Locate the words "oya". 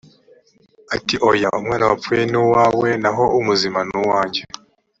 1.29-1.49